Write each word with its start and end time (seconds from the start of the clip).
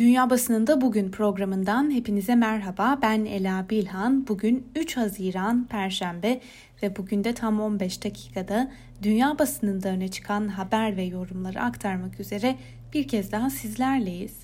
Dünya 0.00 0.30
Basınında 0.30 0.80
Bugün 0.80 1.10
programından 1.10 1.90
hepinize 1.90 2.34
merhaba. 2.34 2.98
Ben 3.02 3.24
Ela 3.24 3.66
Bilhan. 3.70 4.28
Bugün 4.28 4.66
3 4.76 4.96
Haziran 4.96 5.64
Perşembe 5.64 6.40
ve 6.82 6.96
bugün 6.96 7.24
de 7.24 7.34
tam 7.34 7.60
15 7.60 8.04
dakikada 8.04 8.70
dünya 9.02 9.38
basınında 9.38 9.88
öne 9.88 10.08
çıkan 10.08 10.48
haber 10.48 10.96
ve 10.96 11.02
yorumları 11.02 11.60
aktarmak 11.60 12.20
üzere 12.20 12.56
bir 12.92 13.08
kez 13.08 13.32
daha 13.32 13.50
sizlerleyiz. 13.50 14.36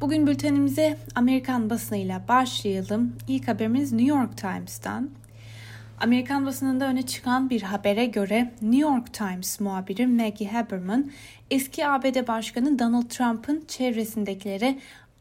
Bugün 0.00 0.26
bültenimize 0.26 0.96
Amerikan 1.14 1.70
basınıyla 1.70 2.28
başlayalım. 2.28 3.16
İlk 3.28 3.48
haberimiz 3.48 3.92
New 3.92 4.16
York 4.16 4.38
Times'tan. 4.38 5.10
Amerikan 6.02 6.46
basınında 6.46 6.86
öne 6.86 7.02
çıkan 7.02 7.50
bir 7.50 7.62
habere 7.62 8.06
göre 8.06 8.52
New 8.62 8.80
York 8.80 9.14
Times 9.14 9.60
muhabiri 9.60 10.06
Maggie 10.06 10.48
Haberman 10.48 11.10
eski 11.50 11.86
ABD 11.86 12.28
Başkanı 12.28 12.78
Donald 12.78 13.08
Trump'ın 13.08 13.64
çevresindekilere 13.68 14.78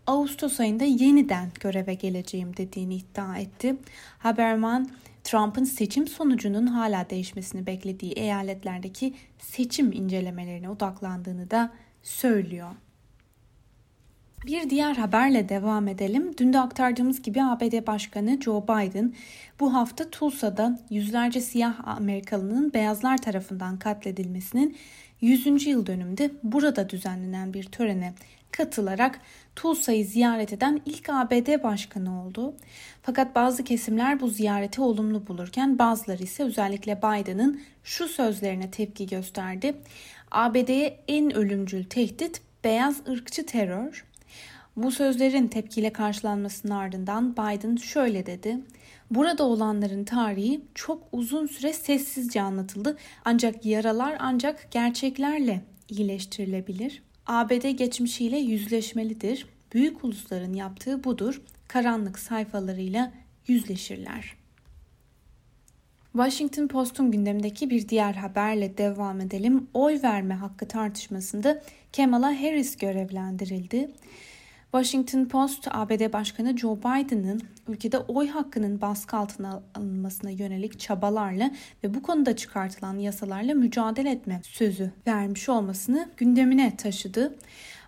Ağustos 0.08 0.60
ayında 0.60 0.84
yeniden 0.84 1.50
göreve 1.60 1.94
geleceğim 1.94 2.58
dediğini 2.58 2.96
iddia 2.96 3.38
etti. 3.38 3.76
Haberman, 4.20 4.90
Trump'ın 5.24 5.64
seçim 5.64 6.08
sonucunun 6.08 6.68
hala 6.68 7.10
değişmesini 7.10 7.66
beklediği 7.66 8.12
eyaletlerdeki 8.12 9.14
seçim 9.40 9.92
incelemelerine 9.92 10.70
odaklandığını 10.70 11.52
da 11.52 11.72
söylüyor. 12.04 12.70
Bir 14.46 14.70
diğer 14.70 14.96
haberle 14.96 15.50
devam 15.50 15.88
edelim. 15.88 16.38
Dün 16.38 16.54
de 16.54 16.60
aktardığımız 16.60 17.22
gibi 17.22 17.44
ABD 17.44 17.88
Başkanı 17.88 18.42
Joe 18.42 18.64
Biden 18.64 19.14
bu 19.60 19.74
hafta 19.74 20.10
Tulsa'da 20.10 20.80
yüzlerce 20.90 21.42
siyah 21.42 21.88
Amerikalının 21.88 22.74
beyazlar 22.74 23.18
tarafından 23.18 23.80
katledilmesinin 23.80 24.78
100. 25.22 25.68
yıl 25.68 25.86
dönümünde 25.86 26.32
burada 26.44 26.90
düzenlenen 26.90 27.54
bir 27.54 27.64
törene 27.64 28.14
katılarak 28.52 29.20
Tulsa'yı 29.56 30.06
ziyaret 30.06 30.54
eden 30.54 30.82
ilk 30.86 31.10
ABD 31.10 31.64
başkanı 31.64 32.24
oldu. 32.24 32.54
Fakat 33.02 33.36
bazı 33.36 33.64
kesimler 33.64 34.20
bu 34.20 34.28
ziyareti 34.28 34.82
olumlu 34.82 35.28
bulurken 35.28 35.80
bazıları 35.80 36.24
ise 36.24 36.44
özellikle 36.44 36.98
Biden'ın 36.98 37.62
şu 37.84 38.08
sözlerine 38.08 38.72
tepki 38.72 39.08
gösterdi. 39.08 39.76
ABD'ye 40.32 41.00
en 41.08 41.36
ölümcül 41.36 41.84
tehdit 41.84 42.42
beyaz 42.64 43.08
ırkçı 43.08 43.46
terör. 43.46 44.11
Bu 44.76 44.92
sözlerin 44.92 45.48
tepkiyle 45.48 45.94
karşılanmasının 45.94 46.72
ardından 46.74 47.34
Biden 47.34 47.76
şöyle 47.76 48.26
dedi. 48.26 48.60
Burada 49.12 49.44
olanların 49.44 50.04
tarihi 50.04 50.62
çok 50.76 51.04
uzun 51.12 51.48
süre 51.48 51.74
sessizce 51.74 52.42
anlatıldı 52.42 52.98
ancak 53.26 53.66
yaralar 53.66 54.16
ancak 54.20 54.72
gerçeklerle 54.72 55.62
iyileştirilebilir. 55.90 57.04
ABD 57.28 57.70
geçmişiyle 57.70 58.38
yüzleşmelidir. 58.38 59.46
Büyük 59.74 60.04
ulusların 60.04 60.54
yaptığı 60.54 61.04
budur. 61.04 61.42
Karanlık 61.68 62.20
sayfalarıyla 62.20 63.12
yüzleşirler. 63.48 64.36
Washington 66.14 66.68
Post'un 66.68 67.12
gündemdeki 67.12 67.70
bir 67.70 67.90
diğer 67.90 68.14
haberle 68.14 68.78
devam 68.78 69.22
edelim. 69.22 69.68
Oy 69.74 70.00
verme 70.04 70.34
hakkı 70.34 70.68
tartışmasında 70.68 71.62
Kamala 71.96 72.42
Harris 72.42 72.78
görevlendirildi. 72.78 73.92
Washington 74.72 75.26
Post, 75.26 75.68
ABD 75.72 76.14
Başkanı 76.14 76.58
Joe 76.58 76.78
Biden'ın 76.78 77.42
ülkede 77.68 77.98
oy 77.98 78.28
hakkının 78.28 78.82
baskı 78.82 79.18
altına 79.18 79.64
alınmasına 79.76 80.30
yönelik 80.30 80.80
çabalarla 80.80 81.52
ve 81.84 81.94
bu 81.94 82.02
konuda 82.02 82.36
çıkartılan 82.36 82.98
yasalarla 82.98 83.54
mücadele 83.54 84.12
etme 84.12 84.42
sözü 84.44 84.92
vermiş 85.08 85.50
olmasını 85.50 86.10
gündemine 86.18 86.78
taşıdı. 86.78 87.36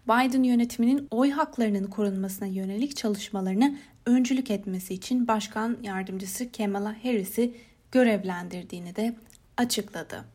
Biden 0.05 0.43
yönetiminin 0.43 1.07
oy 1.11 1.31
haklarının 1.31 1.87
korunmasına 1.87 2.47
yönelik 2.47 2.95
çalışmalarına 2.95 3.71
öncülük 4.05 4.51
etmesi 4.51 4.93
için 4.93 5.27
Başkan 5.27 5.77
Yardımcısı 5.83 6.51
Kamala 6.51 6.95
Harris'i 7.03 7.53
görevlendirdiğini 7.91 8.95
de 8.95 9.15
açıkladı. 9.57 10.25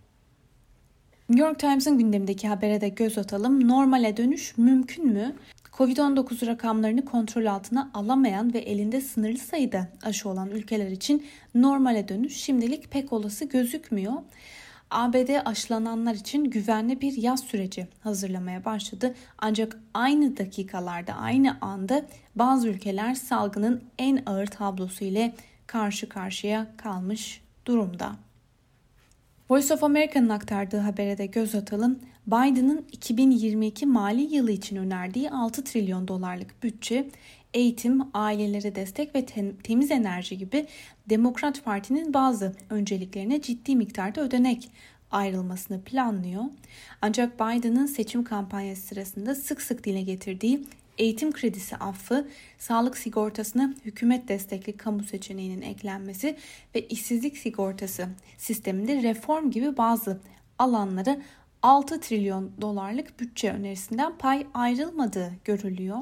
New 1.29 1.47
York 1.47 1.59
Times'ın 1.59 1.99
gündemindeki 1.99 2.49
habere 2.49 2.81
de 2.81 2.89
göz 2.89 3.19
atalım. 3.19 3.69
Normale 3.69 4.17
dönüş 4.17 4.59
mümkün 4.59 5.07
mü? 5.07 5.35
Covid-19 5.79 6.47
rakamlarını 6.47 7.05
kontrol 7.05 7.47
altına 7.47 7.91
alamayan 7.95 8.55
ve 8.55 8.59
elinde 8.59 9.01
sınırlı 9.01 9.39
sayıda 9.39 9.89
aşı 10.03 10.29
olan 10.29 10.51
ülkeler 10.51 10.91
için 10.91 11.27
normale 11.55 12.09
dönüş 12.09 12.37
şimdilik 12.37 12.91
pek 12.91 13.13
olası 13.13 13.45
gözükmüyor. 13.45 14.13
ABD 14.91 15.31
aşılananlar 15.45 16.15
için 16.15 16.45
güvenli 16.45 17.01
bir 17.01 17.17
yaz 17.17 17.41
süreci 17.41 17.89
hazırlamaya 18.01 18.65
başladı. 18.65 19.15
Ancak 19.39 19.81
aynı 19.95 20.37
dakikalarda, 20.37 21.15
aynı 21.15 21.57
anda 21.61 22.07
bazı 22.35 22.69
ülkeler 22.69 23.15
salgının 23.15 23.83
en 23.99 24.23
ağır 24.27 24.47
tablosu 24.47 25.05
ile 25.05 25.35
karşı 25.67 26.09
karşıya 26.09 26.67
kalmış 26.77 27.41
durumda. 27.67 28.28
Voice 29.51 29.75
of 29.75 29.85
America'nın 29.85 30.29
aktardığı 30.29 30.79
habere 30.79 31.19
de 31.19 31.27
göz 31.27 31.55
atalım. 31.55 31.99
Biden'ın 32.27 32.87
2022 32.93 33.87
mali 33.87 34.35
yılı 34.35 34.51
için 34.51 34.77
önerdiği 34.77 35.31
6 35.31 35.65
trilyon 35.65 36.09
dolarlık 36.09 36.63
bütçe 36.63 37.09
eğitim, 37.55 38.03
ailelere 38.15 38.75
destek 38.75 39.15
ve 39.15 39.27
temiz 39.63 39.91
enerji 39.91 40.39
gibi 40.39 40.67
Demokrat 41.11 41.65
Parti'nin 41.65 42.15
bazı 42.15 42.57
önceliklerine 42.71 43.43
ciddi 43.43 43.77
miktarda 43.77 44.21
ödenek 44.21 44.71
ayrılmasını 45.11 45.83
planlıyor. 45.83 46.45
Ancak 47.03 47.35
Biden'ın 47.35 47.87
seçim 47.87 48.25
kampanyası 48.25 48.83
sırasında 48.83 49.35
sık 49.35 49.63
sık 49.63 49.85
dile 49.85 50.03
getirdiği 50.03 50.65
eğitim 50.99 51.33
kredisi 51.33 51.77
affı, 51.77 52.29
sağlık 52.59 52.99
sigortasına 52.99 53.75
hükümet 53.85 54.29
destekli 54.29 54.77
kamu 54.77 55.05
seçeneğinin 55.05 55.63
eklenmesi 55.63 56.37
ve 56.75 56.87
işsizlik 56.87 57.39
sigortası 57.39 58.09
sisteminde 58.39 59.03
reform 59.03 59.51
gibi 59.51 59.77
bazı 59.77 60.21
alanlara 60.59 61.19
6 61.63 62.01
trilyon 62.01 62.51
dolarlık 62.61 63.21
bütçe 63.21 63.53
önerisinden 63.53 64.19
pay 64.19 64.47
ayrılmadığı 64.55 65.33
görülüyor. 65.45 65.99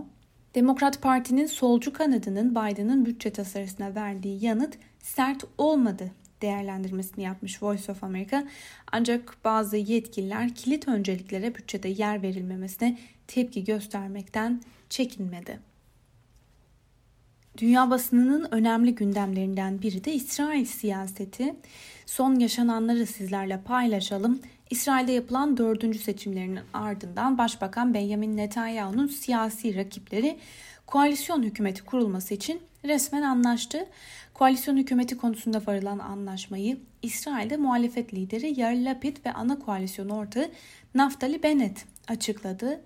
Demokrat 0.55 1.03
Parti'nin 1.03 1.47
solcu 1.47 1.93
kanadının 1.93 2.51
Biden'ın 2.51 3.07
bütçe 3.07 3.31
tasarısına 3.31 3.95
verdiği 3.95 4.45
yanıt 4.45 4.79
sert 4.99 5.45
olmadı 5.59 6.13
değerlendirmesini 6.43 7.25
yapmış 7.25 7.63
Voice 7.63 7.93
of 7.93 8.05
America. 8.05 8.47
Ancak 8.93 9.37
bazı 9.45 9.77
yetkililer 9.77 10.55
kilit 10.55 10.89
önceliklere 10.89 11.55
bütçede 11.55 11.89
yer 11.89 12.23
verilmemesine 12.23 12.99
tepki 13.27 13.65
göstermekten 13.65 14.63
çekinmedi. 14.91 15.59
Dünya 17.59 17.91
basınının 17.91 18.49
önemli 18.51 18.95
gündemlerinden 18.95 19.83
biri 19.83 20.05
de 20.05 20.13
İsrail 20.13 20.65
siyaseti. 20.65 21.55
Son 22.07 22.35
yaşananları 22.35 23.07
sizlerle 23.07 23.61
paylaşalım. 23.61 24.41
İsrail'de 24.71 25.13
yapılan 25.13 25.57
dördüncü 25.57 25.99
seçimlerinin 25.99 26.61
ardından 26.73 27.39
Başbakan 27.39 27.95
Benjamin 27.95 28.37
Netanyahu'nun 28.37 29.07
siyasi 29.07 29.77
rakipleri 29.77 30.39
koalisyon 30.87 31.43
hükümeti 31.43 31.83
kurulması 31.85 32.35
için 32.35 32.63
resmen 32.85 33.23
anlaştı. 33.23 33.87
Koalisyon 34.35 34.77
hükümeti 34.77 35.17
konusunda 35.17 35.63
varılan 35.67 35.99
anlaşmayı 35.99 36.79
İsrail'de 37.03 37.57
muhalefet 37.57 38.15
lideri 38.15 38.61
Yair 38.61 38.85
Lapid 38.85 39.17
ve 39.27 39.33
ana 39.33 39.59
koalisyon 39.59 40.09
ortağı 40.09 40.51
Naftali 40.95 41.43
Bennett 41.43 41.85
açıkladı. 42.09 42.81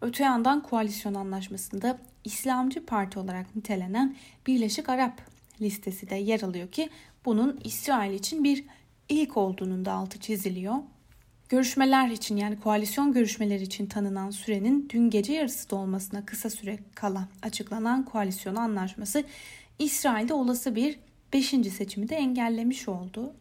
Öte 0.00 0.24
yandan 0.24 0.62
koalisyon 0.62 1.14
anlaşmasında 1.14 1.98
İslamcı 2.24 2.86
parti 2.86 3.18
olarak 3.18 3.56
nitelenen 3.56 4.16
Birleşik 4.46 4.88
Arap 4.88 5.22
listesi 5.60 6.10
de 6.10 6.14
yer 6.14 6.40
alıyor 6.42 6.68
ki 6.68 6.90
bunun 7.24 7.60
İsrail 7.64 8.14
için 8.14 8.44
bir 8.44 8.64
ilk 9.08 9.36
olduğunun 9.36 9.84
da 9.84 9.92
altı 9.92 10.20
çiziliyor. 10.20 10.74
Görüşmeler 11.50 12.08
için 12.08 12.36
yani 12.36 12.60
koalisyon 12.60 13.12
görüşmeleri 13.12 13.62
için 13.62 13.86
tanınan 13.86 14.30
sürenin 14.30 14.88
dün 14.90 15.10
gece 15.10 15.32
yarısı 15.32 15.70
dolmasına 15.70 16.26
kısa 16.26 16.50
süre 16.50 16.78
kala 16.94 17.28
açıklanan 17.42 18.04
koalisyon 18.04 18.56
anlaşması 18.56 19.24
İsrail'de 19.78 20.34
olası 20.34 20.76
bir 20.76 20.98
5. 21.32 21.46
seçimi 21.48 22.08
de 22.08 22.16
engellemiş 22.16 22.88
oldu. 22.88 23.32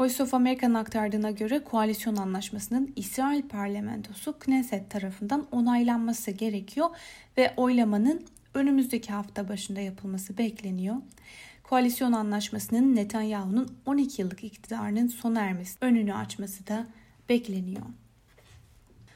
Voice 0.00 0.22
of 0.22 0.34
America'nın 0.34 0.74
aktardığına 0.74 1.30
göre 1.30 1.64
koalisyon 1.64 2.16
anlaşmasının 2.16 2.92
İsrail 2.96 3.42
parlamentosu 3.42 4.38
Knesset 4.38 4.90
tarafından 4.90 5.46
onaylanması 5.52 6.30
gerekiyor 6.30 6.90
ve 7.38 7.54
oylamanın 7.56 8.24
önümüzdeki 8.54 9.12
hafta 9.12 9.48
başında 9.48 9.80
yapılması 9.80 10.38
bekleniyor. 10.38 10.96
Koalisyon 11.62 12.12
anlaşmasının 12.12 12.96
Netanyahu'nun 12.96 13.76
12 13.86 14.22
yıllık 14.22 14.44
iktidarının 14.44 15.08
sona 15.08 15.40
ermesi 15.40 15.76
önünü 15.80 16.14
açması 16.14 16.66
da 16.66 16.86
bekleniyor. 17.28 17.82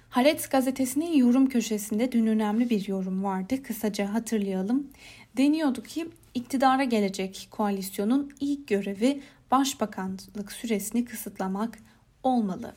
Haaretz 0.08 0.48
gazetesinin 0.48 1.12
yorum 1.12 1.48
köşesinde 1.48 2.12
dün 2.12 2.26
önemli 2.26 2.70
bir 2.70 2.88
yorum 2.88 3.24
vardı. 3.24 3.62
Kısaca 3.62 4.14
hatırlayalım. 4.14 4.90
Deniyordu 5.36 5.82
ki 5.82 6.08
iktidara 6.34 6.84
gelecek 6.84 7.48
koalisyonun 7.50 8.32
ilk 8.40 8.68
görevi 8.68 9.22
başbakanlık 9.50 10.52
süresini 10.52 11.04
kısıtlamak 11.04 11.78
olmalı. 12.22 12.74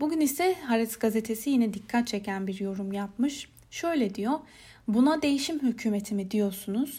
Bugün 0.00 0.20
ise 0.20 0.54
Haaretz 0.54 0.98
gazetesi 0.98 1.50
yine 1.50 1.74
dikkat 1.74 2.06
çeken 2.06 2.46
bir 2.46 2.60
yorum 2.60 2.92
yapmış. 2.92 3.48
Şöyle 3.70 4.14
diyor. 4.14 4.38
Buna 4.88 5.22
değişim 5.22 5.62
hükümeti 5.62 6.14
mi 6.14 6.30
diyorsunuz? 6.30 6.98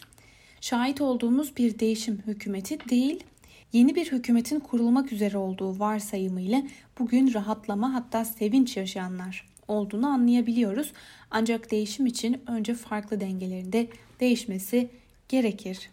Şahit 0.60 1.00
olduğumuz 1.00 1.56
bir 1.56 1.78
değişim 1.78 2.22
hükümeti 2.26 2.88
değil, 2.90 3.24
yeni 3.72 3.94
bir 3.94 4.12
hükümetin 4.12 4.60
kurulmak 4.60 5.12
üzere 5.12 5.38
olduğu 5.38 5.78
varsayımıyla 5.78 6.62
bugün 6.98 7.34
rahatlama 7.34 7.94
hatta 7.94 8.24
sevinç 8.24 8.76
yaşayanlar 8.76 9.48
olduğunu 9.68 10.06
anlayabiliyoruz. 10.06 10.92
Ancak 11.30 11.70
değişim 11.70 12.06
için 12.06 12.42
önce 12.46 12.74
farklı 12.74 13.20
dengelerinde 13.20 13.88
değişmesi 14.20 14.90
gerekir. 15.28 15.90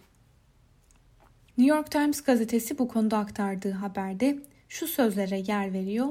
New 1.57 1.75
York 1.75 1.92
Times 1.92 2.22
gazetesi 2.22 2.77
bu 2.77 2.88
konuda 2.88 3.18
aktardığı 3.18 3.72
haberde 3.72 4.39
şu 4.69 4.88
sözlere 4.88 5.44
yer 5.48 5.74
veriyor. 5.74 6.07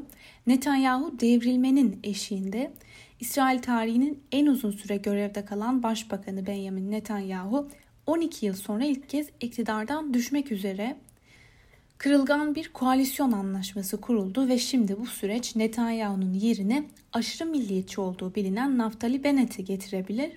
Netanyahu 0.46 1.20
devrilmenin 1.20 2.00
eşiğinde 2.02 2.72
İsrail 3.20 3.62
tarihinin 3.62 4.22
en 4.32 4.46
uzun 4.46 4.70
süre 4.70 4.96
görevde 4.96 5.44
kalan 5.44 5.82
Başbakanı 5.82 6.46
Benjamin 6.46 6.90
Netanyahu 6.90 7.68
12 8.06 8.46
yıl 8.46 8.54
sonra 8.54 8.84
ilk 8.84 9.08
kez 9.08 9.26
iktidardan 9.40 10.14
düşmek 10.14 10.52
üzere 10.52 10.96
kırılgan 11.98 12.54
bir 12.54 12.68
koalisyon 12.68 13.32
anlaşması 13.32 14.00
kuruldu 14.00 14.48
ve 14.48 14.58
şimdi 14.58 15.00
bu 15.00 15.06
süreç 15.06 15.56
Netanyahu'nun 15.56 16.32
yerine 16.32 16.84
aşırı 17.12 17.48
milliyetçi 17.48 18.00
olduğu 18.00 18.34
bilinen 18.34 18.78
Naftali 18.78 19.24
Bennett'i 19.24 19.64
getirebilir. 19.64 20.32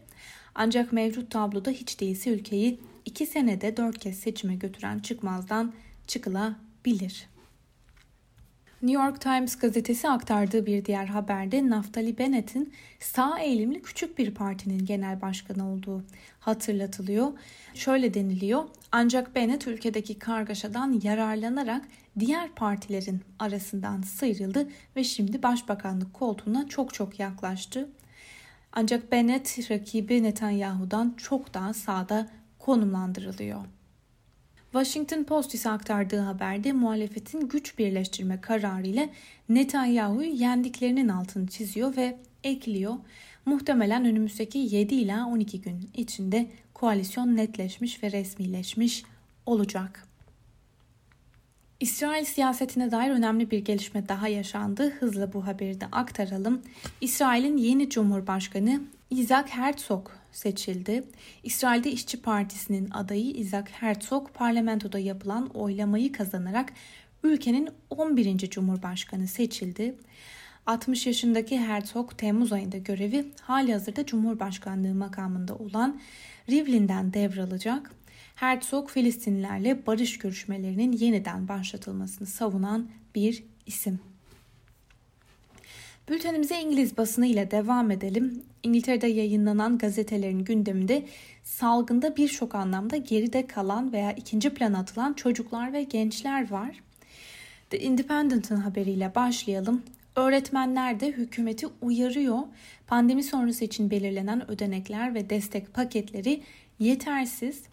Ancak 0.56 0.94
mevcut 0.94 1.32
tabloda 1.32 1.72
hiç 1.72 2.00
değilse 2.00 2.30
ülkeyi 2.30 2.80
iki 3.06 3.26
senede 3.26 3.78
dört 3.78 3.98
kez 3.98 4.20
seçime 4.20 4.56
götüren 4.56 5.00
çıkmazdan 5.00 5.74
çıkılabilir. 6.08 7.28
New 8.82 9.04
York 9.04 9.22
Times 9.22 9.56
gazetesi 9.56 10.10
aktardığı 10.10 10.66
bir 10.66 10.86
diğer 10.86 11.06
haberde 11.06 11.70
Naftali 11.70 12.18
Bennett'in 12.18 12.74
sağ 13.00 13.40
eğilimli 13.40 13.82
küçük 13.82 14.18
bir 14.18 14.34
partinin 14.34 14.86
genel 14.86 15.22
başkanı 15.22 15.72
olduğu 15.72 16.04
hatırlatılıyor. 16.40 17.32
Şöyle 17.74 18.14
deniliyor. 18.14 18.64
Ancak 18.92 19.36
Bennett 19.36 19.68
ülkedeki 19.68 20.20
kargaşadan 20.20 21.02
yararlanarak 21.04 21.86
diğer 22.20 22.50
partilerin 22.50 23.22
arasından 23.40 24.02
sıyrıldı 24.02 24.70
ve 24.96 25.04
şimdi 25.04 25.44
başbakanlık 25.44 26.14
koltuğuna 26.14 26.68
çok 26.68 26.94
çok 26.94 27.20
yaklaştı. 27.20 27.90
Ancak 28.74 29.12
Bennett 29.12 29.72
rakibi 29.72 30.24
Netanyahu'dan 30.24 31.14
çok 31.18 31.54
daha 31.54 31.74
sağda 31.74 32.28
konumlandırılıyor. 32.60 33.77
Washington 34.72 35.24
Post 35.24 35.54
ise 35.54 35.70
aktardığı 35.70 36.20
haberde 36.20 36.72
muhalefetin 36.72 37.48
güç 37.48 37.78
birleştirme 37.78 38.42
kararı 38.42 38.88
ile 38.88 39.10
Netanyahu'yu 39.50 40.34
yendiklerinin 40.34 41.08
altını 41.08 41.48
çiziyor 41.48 41.98
ve 41.98 42.18
ekliyor. 42.44 42.94
Muhtemelen 43.46 44.06
önümüzdeki 44.06 44.58
7 44.58 44.96
ila 44.96 45.26
12 45.26 45.62
gün 45.62 45.90
içinde 45.94 46.48
koalisyon 46.74 47.36
netleşmiş 47.36 48.04
ve 48.04 48.12
resmileşmiş 48.12 49.04
olacak. 49.46 50.08
İsrail 51.80 52.26
siyasetine 52.26 52.92
dair 52.92 53.10
önemli 53.10 53.52
bir 53.52 53.60
gelişme 53.60 54.10
daha 54.10 54.28
yaşandı. 54.28 54.90
Hızla 55.00 55.34
bu 55.34 55.48
haberi 55.48 55.82
de 55.82 55.86
aktaralım. 55.92 56.62
İsrail'in 57.02 57.58
yeni 57.58 57.90
Cumhurbaşkanı 57.90 58.82
Isaac 59.10 59.50
Herzog 59.50 60.10
seçildi. 60.32 61.04
İsrail'de 61.44 61.92
İşçi 61.92 62.22
Partisi'nin 62.22 62.90
adayı 62.90 63.32
Isaac 63.32 63.70
Herzog 63.72 64.34
parlamentoda 64.34 65.00
yapılan 65.00 65.48
oylamayı 65.48 66.12
kazanarak 66.12 66.74
ülkenin 67.24 67.70
11. 67.90 68.38
Cumhurbaşkanı 68.38 69.28
seçildi. 69.28 69.96
60 70.66 71.08
yaşındaki 71.08 71.60
Herzog 71.60 72.18
Temmuz 72.18 72.54
ayında 72.54 72.78
görevi 72.78 73.26
hali 73.42 73.74
hazırda 73.74 74.06
Cumhurbaşkanlığı 74.06 74.96
makamında 74.96 75.56
olan 75.56 76.00
Rivlin'den 76.50 77.14
devralacak. 77.14 77.92
Herzog 78.36 78.90
Filistinlerle 78.90 79.86
barış 79.88 80.18
görüşmelerinin 80.18 80.92
yeniden 80.92 81.48
başlatılmasını 81.48 82.28
savunan 82.28 82.90
bir 83.16 83.44
isim. 83.66 84.00
Bültenimize 86.10 86.62
İngiliz 86.62 86.98
basını 86.98 87.26
ile 87.26 87.52
devam 87.52 87.92
edelim. 87.92 88.44
İngiltere'de 88.64 89.08
yayınlanan 89.08 89.78
gazetelerin 89.78 90.44
gündeminde 90.44 91.06
salgında 91.44 92.16
birçok 92.18 92.56
anlamda 92.56 92.98
geride 92.98 93.48
kalan 93.48 93.94
veya 93.94 94.12
ikinci 94.12 94.50
plana 94.50 94.80
atılan 94.80 95.14
çocuklar 95.14 95.74
ve 95.74 95.84
gençler 95.84 96.52
var. 96.52 96.84
The 97.70 97.80
Independent'ın 97.80 98.56
haberiyle 98.56 99.16
başlayalım. 99.16 99.84
Öğretmenler 100.16 101.00
de 101.00 101.08
hükümeti 101.08 101.68
uyarıyor. 101.82 102.40
Pandemi 102.88 103.24
sonrası 103.24 103.66
için 103.66 103.92
belirlenen 103.92 104.52
ödenekler 104.52 105.14
ve 105.14 105.30
destek 105.30 105.74
paketleri 105.74 106.42
yetersiz. 106.80 107.64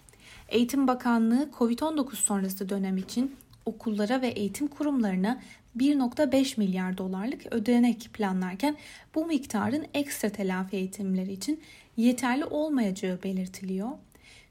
Eğitim 0.48 0.86
Bakanlığı 0.86 1.50
COVID-19 1.58 2.14
sonrası 2.14 2.68
dönem 2.68 2.96
için 2.96 3.36
okullara 3.66 4.22
ve 4.22 4.28
eğitim 4.28 4.68
kurumlarına 4.68 5.40
1.5 5.76 6.60
milyar 6.60 6.98
dolarlık 6.98 7.52
ödenek 7.52 8.10
planlarken 8.12 8.76
bu 9.14 9.26
miktarın 9.26 9.86
ekstra 9.94 10.28
telafi 10.28 10.76
eğitimleri 10.76 11.32
için 11.32 11.60
yeterli 11.96 12.44
olmayacağı 12.44 13.22
belirtiliyor. 13.22 13.90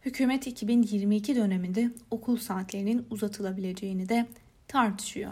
Hükümet 0.06 0.48
2022 0.48 1.36
döneminde 1.36 1.92
okul 2.12 2.38
saatlerinin 2.38 3.06
uzatılabileceğini 3.10 4.10
de 4.10 4.26
tartışıyor. 4.68 5.32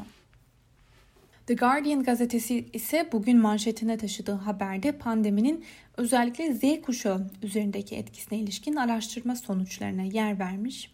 The 1.51 1.56
Guardian 1.56 2.03
gazetesi 2.03 2.65
ise 2.74 3.09
bugün 3.12 3.39
manşetine 3.39 3.98
taşıdığı 3.98 4.31
haberde 4.31 4.92
pandeminin 4.92 5.63
özellikle 5.98 6.53
Z 6.53 6.81
kuşağı 6.81 7.27
üzerindeki 7.44 7.95
etkisine 7.95 8.39
ilişkin 8.39 8.75
araştırma 8.75 9.36
sonuçlarına 9.36 10.01
yer 10.01 10.39
vermiş. 10.39 10.92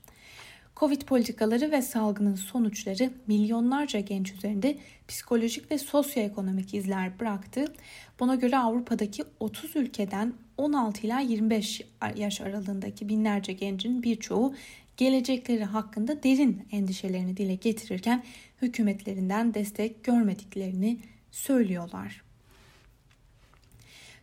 Covid 0.76 1.02
politikaları 1.02 1.72
ve 1.72 1.82
salgının 1.82 2.36
sonuçları 2.36 3.10
milyonlarca 3.28 4.00
genç 4.00 4.34
üzerinde 4.34 4.78
psikolojik 5.08 5.72
ve 5.72 5.78
sosyoekonomik 5.78 6.74
izler 6.74 7.20
bıraktı. 7.20 7.74
Buna 8.20 8.36
göre 8.36 8.58
Avrupa'daki 8.58 9.24
30 9.40 9.76
ülkeden 9.76 10.34
16 10.58 11.08
ila 11.08 11.20
25 11.20 11.82
yaş 12.16 12.42
aralığındaki 12.42 13.10
binlerce 13.10 13.54
gencin 13.54 14.04
birçoğu 14.04 14.54
gelecekleri 14.98 15.64
hakkında 15.64 16.24
derin 16.24 16.68
endişelerini 16.72 17.38
dile 17.38 17.56
getirirken 17.56 18.24
hükümetlerinden 18.62 19.54
destek 19.54 20.04
görmediklerini 20.04 21.00
söylüyorlar. 21.32 22.24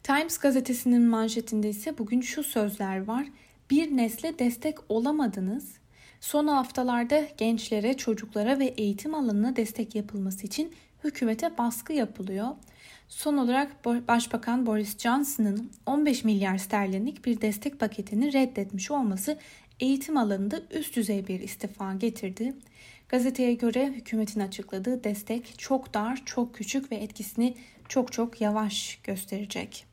Times 0.03 0.39
gazetesinin 0.39 1.03
manşetinde 1.03 1.69
ise 1.69 1.99
bugün 1.99 2.21
şu 2.21 2.43
sözler 2.43 3.05
var. 3.05 3.27
Bir 3.71 3.97
nesle 3.97 4.39
destek 4.39 4.91
olamadınız, 4.91 5.75
Son 6.25 6.47
haftalarda 6.47 7.25
gençlere, 7.37 7.97
çocuklara 7.97 8.59
ve 8.59 8.65
eğitim 8.65 9.15
alanına 9.15 9.57
destek 9.57 9.95
yapılması 9.95 10.47
için 10.47 10.73
hükümete 11.05 11.59
baskı 11.59 11.93
yapılıyor. 11.93 12.49
Son 13.09 13.37
olarak 13.37 13.85
Başbakan 13.85 14.67
Boris 14.67 14.99
Johnson'ın 14.99 15.71
15 15.87 16.25
milyar 16.25 16.59
sterlinlik 16.59 17.25
bir 17.25 17.41
destek 17.41 17.81
paketini 17.81 18.33
reddetmiş 18.33 18.91
olması 18.91 19.39
eğitim 19.85 20.17
alanında 20.17 20.61
üst 20.71 20.97
düzey 20.97 21.27
bir 21.27 21.41
istifa 21.41 21.95
getirdi. 21.95 22.55
Gazeteye 23.09 23.55
göre 23.55 23.87
hükümetin 23.87 24.41
açıkladığı 24.41 25.05
destek 25.05 25.59
çok 25.59 25.95
dar, 25.95 26.23
çok 26.25 26.55
küçük 26.55 26.93
ve 26.93 26.97
etkisini 26.97 27.55
çok 27.89 28.13
çok 28.13 28.41
yavaş 28.41 28.99
gösterecek. 29.05 29.87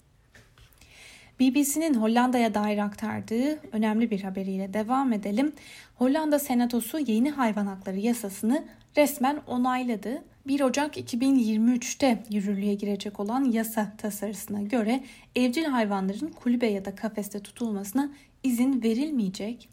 BBC'nin 1.40 1.94
Hollanda'ya 1.94 2.54
dair 2.54 2.78
aktardığı 2.78 3.60
önemli 3.72 4.12
bir 4.12 4.22
haberiyle 4.22 4.74
devam 4.74 5.14
edelim. 5.14 5.54
Hollanda 5.96 6.40
Senatosu 6.40 7.00
yeni 7.00 7.32
hayvan 7.32 7.66
hakları 7.66 7.98
yasasını 7.98 8.66
resmen 8.98 9.42
onayladı. 9.48 10.24
1 10.48 10.62
Ocak 10.62 10.98
2023'te 10.98 12.24
yürürlüğe 12.30 12.74
girecek 12.74 13.20
olan 13.20 13.44
yasa 13.44 13.94
tasarısına 13.98 14.62
göre 14.62 15.04
evcil 15.36 15.66
hayvanların 15.66 16.28
kulübe 16.28 16.68
ya 16.68 16.86
da 16.86 16.96
kafeste 16.96 17.40
tutulmasına 17.40 18.12
izin 18.44 18.84
verilmeyecek. 18.84 19.71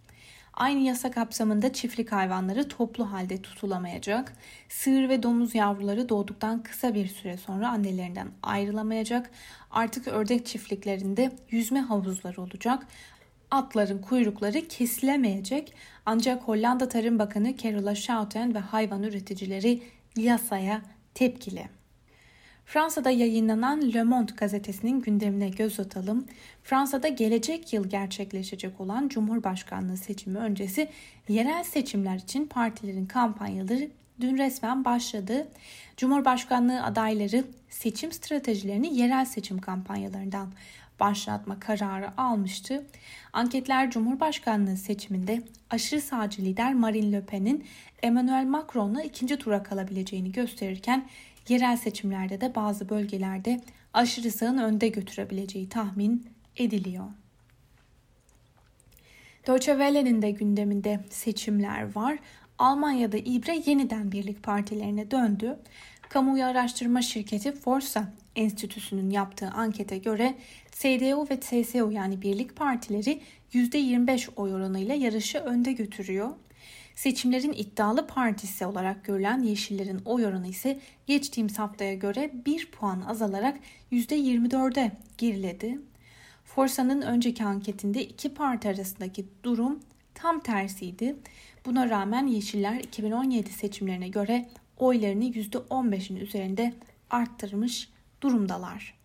Aynı 0.58 0.80
yasa 0.80 1.10
kapsamında 1.10 1.72
çiftlik 1.72 2.12
hayvanları 2.12 2.68
toplu 2.68 3.12
halde 3.12 3.42
tutulamayacak. 3.42 4.32
Sığır 4.68 5.08
ve 5.08 5.22
domuz 5.22 5.54
yavruları 5.54 6.08
doğduktan 6.08 6.62
kısa 6.62 6.94
bir 6.94 7.06
süre 7.06 7.36
sonra 7.36 7.68
annelerinden 7.68 8.28
ayrılamayacak. 8.42 9.30
Artık 9.70 10.08
ördek 10.08 10.46
çiftliklerinde 10.46 11.32
yüzme 11.50 11.80
havuzları 11.80 12.42
olacak. 12.42 12.86
Atların 13.50 13.98
kuyrukları 13.98 14.68
kesilemeyecek. 14.68 15.74
Ancak 16.06 16.42
Hollanda 16.42 16.88
Tarım 16.88 17.18
Bakanı 17.18 17.56
Carola 17.56 17.94
Schouten 17.94 18.54
ve 18.54 18.58
hayvan 18.58 19.02
üreticileri 19.02 19.82
yasaya 20.16 20.82
tepkili. 21.14 21.77
Fransa'da 22.68 23.10
yayınlanan 23.10 23.92
Le 23.92 24.02
Monde 24.02 24.32
gazetesinin 24.36 25.00
gündemine 25.00 25.48
göz 25.48 25.80
atalım. 25.80 26.26
Fransa'da 26.62 27.08
gelecek 27.08 27.72
yıl 27.72 27.88
gerçekleşecek 27.88 28.80
olan 28.80 29.08
Cumhurbaşkanlığı 29.08 29.96
seçimi 29.96 30.38
öncesi 30.38 30.88
yerel 31.28 31.64
seçimler 31.64 32.16
için 32.16 32.46
partilerin 32.46 33.06
kampanyaları 33.06 33.88
dün 34.20 34.38
resmen 34.38 34.84
başladı. 34.84 35.48
Cumhurbaşkanlığı 35.96 36.82
adayları 36.82 37.44
seçim 37.68 38.12
stratejilerini 38.12 38.98
yerel 38.98 39.24
seçim 39.24 39.58
kampanyalarından 39.58 40.48
başlatma 41.00 41.60
kararı 41.60 42.20
almıştı. 42.20 42.86
Anketler 43.32 43.90
Cumhurbaşkanlığı 43.90 44.76
seçiminde 44.76 45.42
aşırı 45.70 46.00
sağcı 46.00 46.42
lider 46.42 46.74
Marine 46.74 47.12
Le 47.12 47.24
Pen'in 47.24 47.64
Emmanuel 48.02 48.46
Macron'la 48.46 49.02
ikinci 49.02 49.36
tura 49.36 49.62
kalabileceğini 49.62 50.32
gösterirken 50.32 51.08
yerel 51.48 51.76
seçimlerde 51.76 52.40
de 52.40 52.54
bazı 52.54 52.88
bölgelerde 52.88 53.60
aşırı 53.94 54.30
sağın 54.30 54.58
önde 54.58 54.88
götürebileceği 54.88 55.68
tahmin 55.68 56.26
ediliyor. 56.56 57.04
Deutsche 59.46 59.72
Welle'nin 59.72 60.22
de 60.22 60.30
gündeminde 60.30 61.00
seçimler 61.10 61.94
var. 61.94 62.18
Almanya'da 62.58 63.16
İbre 63.16 63.62
yeniden 63.66 64.12
birlik 64.12 64.42
partilerine 64.42 65.10
döndü. 65.10 65.58
Kamuoyu 66.08 66.44
araştırma 66.44 67.02
şirketi 67.02 67.52
Forsa 67.52 68.12
Enstitüsü'nün 68.38 69.10
yaptığı 69.10 69.48
ankete 69.48 69.98
göre 69.98 70.34
CDU 70.72 71.26
ve 71.30 71.40
CSU 71.40 71.90
yani 71.92 72.22
birlik 72.22 72.56
partileri 72.56 73.20
%25 73.52 74.30
oy 74.36 74.54
oranıyla 74.54 74.94
yarışı 74.94 75.38
önde 75.38 75.72
götürüyor. 75.72 76.30
Seçimlerin 76.94 77.52
iddialı 77.52 78.06
partisi 78.06 78.66
olarak 78.66 79.04
görülen 79.04 79.42
Yeşillerin 79.42 80.00
oy 80.04 80.26
oranı 80.26 80.48
ise 80.48 80.78
geçtiğimiz 81.06 81.58
haftaya 81.58 81.94
göre 81.94 82.30
1 82.46 82.70
puan 82.70 83.00
azalarak 83.00 83.58
%24'e 83.92 84.92
geriledi. 85.18 85.78
Forsa'nın 86.44 87.02
önceki 87.02 87.44
anketinde 87.44 88.04
iki 88.04 88.34
parti 88.34 88.68
arasındaki 88.68 89.26
durum 89.42 89.80
tam 90.14 90.40
tersiydi. 90.40 91.16
Buna 91.66 91.90
rağmen 91.90 92.26
Yeşiller 92.26 92.80
2017 92.80 93.52
seçimlerine 93.52 94.08
göre 94.08 94.48
oylarını 94.76 95.24
%15'in 95.24 96.16
üzerinde 96.16 96.74
arttırmış 97.10 97.88
durumdalar. 98.20 98.98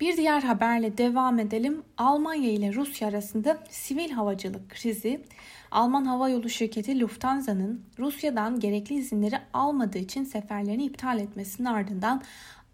Bir 0.00 0.16
diğer 0.16 0.42
haberle 0.42 0.98
devam 0.98 1.38
edelim. 1.38 1.82
Almanya 1.96 2.50
ile 2.50 2.74
Rusya 2.74 3.08
arasında 3.08 3.64
sivil 3.70 4.10
havacılık 4.10 4.70
krizi. 4.70 5.24
Alman 5.70 6.04
hava 6.04 6.28
yolu 6.28 6.48
şirketi 6.48 7.00
Lufthansa'nın 7.00 7.84
Rusya'dan 7.98 8.60
gerekli 8.60 8.94
izinleri 8.94 9.38
almadığı 9.52 9.98
için 9.98 10.24
seferlerini 10.24 10.84
iptal 10.84 11.18
etmesinin 11.18 11.68
ardından 11.68 12.22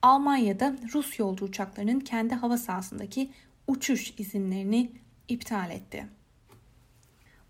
Almanya'da 0.02 0.76
Rus 0.94 1.18
yolcu 1.18 1.44
uçaklarının 1.44 2.00
kendi 2.00 2.35
hava 2.35 2.59
sahasındaki 2.59 3.30
uçuş 3.66 4.14
izinlerini 4.18 4.92
iptal 5.28 5.71
etti. 5.71 6.06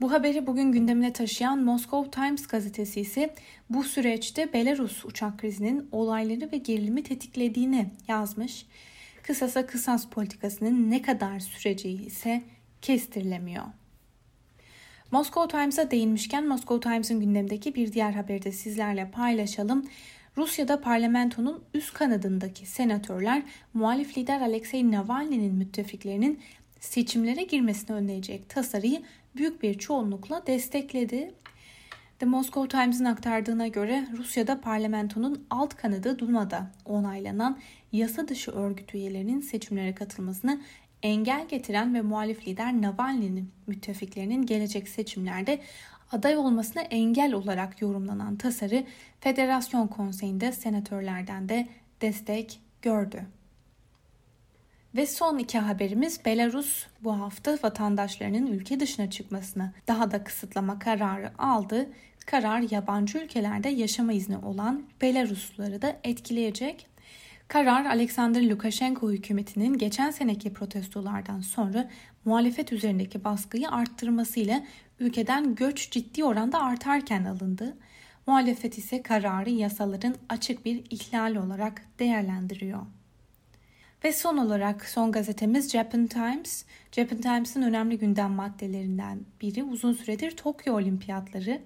Bu 0.01 0.13
haberi 0.13 0.47
bugün 0.47 0.73
gündemine 0.73 1.13
taşıyan 1.13 1.63
Moscow 1.63 2.11
Times 2.11 2.47
gazetesi 2.47 3.01
ise 3.01 3.35
bu 3.71 3.85
süreçte 3.85 4.53
Belarus 4.53 5.05
uçak 5.05 5.39
krizinin 5.39 5.89
olayları 5.93 6.53
ve 6.53 6.57
gerilimi 6.57 7.03
tetiklediğini 7.03 7.87
yazmış. 8.09 8.67
Kısasa 9.23 9.67
kısas 9.67 10.07
politikasının 10.07 10.91
ne 10.91 11.03
kadar 11.03 11.41
süreceği 11.41 12.07
ise 12.07 12.43
kestirilemiyor. 12.83 13.65
Moscow 15.11 15.59
Times'a 15.59 15.91
değinmişken 15.91 16.49
Moscow 16.49 16.91
Times'ın 16.91 17.21
gündemdeki 17.21 17.75
bir 17.75 17.93
diğer 17.93 18.13
haberi 18.13 18.43
de 18.43 18.53
sizlerle 18.53 19.11
paylaşalım. 19.11 19.89
Rusya'da 20.37 20.81
parlamentonun 20.81 21.65
üst 21.75 21.95
kanadındaki 21.95 22.67
senatörler 22.67 23.43
muhalif 23.75 24.19
lider 24.19 24.41
Alexei 24.41 24.93
Navalny'nin 24.93 25.55
müttefiklerinin 25.55 26.41
seçimlere 26.81 27.43
girmesini 27.43 27.97
önleyecek 27.97 28.49
tasarıyı 28.49 29.03
büyük 29.37 29.63
bir 29.63 29.79
çoğunlukla 29.79 30.47
destekledi. 30.47 31.35
The 32.19 32.27
Moscow 32.27 32.79
Times'ın 32.79 33.05
aktardığına 33.05 33.69
göre 33.69 34.07
Rusya'da 34.17 34.61
parlamentonun 34.61 35.47
alt 35.51 35.77
kanadı 35.77 36.19
Duma'da 36.19 36.71
onaylanan 36.85 37.59
yasa 37.93 38.29
dışı 38.29 38.51
örgüt 38.51 38.95
üyelerinin 38.95 39.41
seçimlere 39.41 39.95
katılmasını 39.95 40.61
engel 41.03 41.49
getiren 41.49 41.95
ve 41.95 42.03
muhalif 42.03 42.49
lider 42.49 42.73
Navalny'nin 42.83 43.51
müttefiklerinin 43.67 44.47
gelecek 44.47 44.89
seçimlerde 44.89 45.61
aday 46.13 46.37
olmasına 46.37 46.83
engel 46.83 47.33
olarak 47.33 47.83
yorumlanan 47.83 48.37
tasarı 48.37 48.85
Federasyon 49.21 49.87
Konseyi'nde 49.87 50.53
senatörlerden 50.53 51.49
de 51.49 51.69
destek 52.01 52.61
gördü. 52.83 53.27
Ve 54.95 55.07
son 55.07 55.39
iki 55.39 55.59
haberimiz 55.59 56.25
Belarus 56.25 56.87
bu 57.01 57.21
hafta 57.21 57.59
vatandaşlarının 57.63 58.47
ülke 58.47 58.81
dışına 58.81 59.11
çıkmasını 59.11 59.73
daha 59.89 60.11
da 60.11 60.25
kısıtlama 60.25 60.79
kararı 60.79 61.31
aldı. 61.39 61.89
Karar 62.27 62.65
yabancı 62.71 63.19
ülkelerde 63.19 63.69
yaşama 63.69 64.13
izni 64.13 64.39
olan 64.39 64.83
Belarusluları 65.03 65.83
da 65.83 65.97
etkileyecek. 66.05 66.87
Karar 67.49 67.85
Alexander 67.85 68.51
Lukashenko 68.51 69.11
hükümetinin 69.13 69.79
geçen 69.79 70.11
seneki 70.11 70.53
protestolardan 70.53 71.41
sonra 71.41 71.91
muhalefet 72.25 72.73
üzerindeki 72.73 73.25
baskıyı 73.25 73.69
arttırmasıyla 73.69 74.65
ülkeden 75.01 75.55
göç 75.55 75.91
ciddi 75.91 76.25
oranda 76.25 76.63
artarken 76.63 77.25
alındı. 77.25 77.77
Muhalefet 78.27 78.79
ise 78.79 79.03
kararı 79.03 79.51
yasaların 79.51 80.15
açık 80.29 80.65
bir 80.65 80.85
ihlal 80.91 81.37
olarak 81.37 81.83
değerlendiriyor. 81.99 82.83
Ve 84.05 84.13
son 84.13 84.37
olarak 84.37 84.85
son 84.89 85.13
gazetemiz 85.13 85.71
Japan 85.71 86.07
Times. 86.07 86.65
Japan 86.93 87.19
Times'ın 87.19 87.63
önemli 87.63 87.99
gündem 87.99 88.31
maddelerinden 88.31 89.21
biri 89.41 89.63
uzun 89.63 89.93
süredir 89.93 90.31
Tokyo 90.31 90.75
Olimpiyatları. 90.75 91.61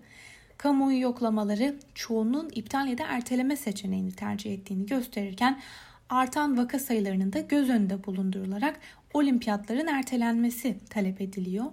Kamuoyu 0.59 1.01
yoklamaları 1.01 1.77
çoğunluğun 1.95 2.51
iptal 2.55 2.89
ya 2.89 2.99
da 2.99 3.05
erteleme 3.09 3.57
seçeneğini 3.57 4.13
tercih 4.13 4.55
ettiğini 4.55 4.87
gösterirken 4.87 5.61
artan 6.09 6.59
vaka 6.59 6.79
sayılarının 6.79 7.33
da 7.33 7.41
göz 7.41 7.71
önünde 7.71 8.05
bulundurularak 8.05 8.81
olimpiyatların 9.15 9.87
ertelenmesi 9.87 10.79
talep 10.91 11.21
ediliyor. 11.21 11.67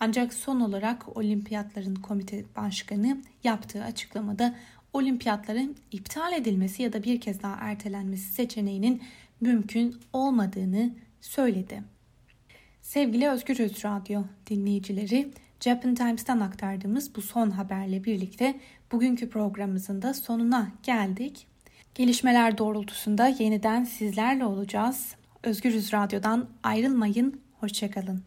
Ancak 0.00 0.34
son 0.34 0.60
olarak 0.60 1.16
olimpiyatların 1.16 1.94
komite 1.94 2.44
başkanı 2.56 3.22
yaptığı 3.44 3.84
açıklamada 3.84 4.54
olimpiyatların 4.92 5.76
iptal 5.92 6.32
edilmesi 6.32 6.82
ya 6.82 6.92
da 6.92 7.02
bir 7.02 7.20
kez 7.20 7.42
daha 7.42 7.56
ertelenmesi 7.60 8.32
seçeneğinin 8.32 9.02
mümkün 9.40 9.96
olmadığını 10.12 10.90
söyledi. 11.20 11.82
Sevgili 12.80 13.28
Özgür 13.28 13.60
Öz 13.60 13.84
Radyo 13.84 14.22
dinleyicileri, 14.46 15.28
Japan 15.60 15.94
Times'tan 15.94 16.40
aktardığımız 16.40 17.16
bu 17.16 17.22
son 17.22 17.50
haberle 17.50 18.04
birlikte 18.04 18.60
bugünkü 18.92 19.30
programımızın 19.30 20.02
da 20.02 20.14
sonuna 20.14 20.72
geldik. 20.82 21.46
Gelişmeler 21.94 22.58
doğrultusunda 22.58 23.26
yeniden 23.26 23.84
sizlerle 23.84 24.44
olacağız. 24.44 25.14
Özgürüz 25.42 25.92
Radyo'dan 25.92 26.48
ayrılmayın, 26.62 27.40
hoşçakalın. 27.60 28.22